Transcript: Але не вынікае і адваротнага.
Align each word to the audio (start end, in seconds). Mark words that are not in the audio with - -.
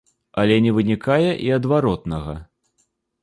Але 0.43 0.55
не 0.65 0.71
вынікае 0.77 1.27
і 1.49 1.51
адваротнага. 1.57 2.33